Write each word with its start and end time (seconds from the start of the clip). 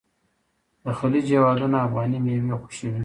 د 0.83 0.85
خلیج 0.99 1.25
هیوادونه 1.33 1.77
افغاني 1.87 2.19
میوې 2.25 2.53
خوښوي. 2.61 2.99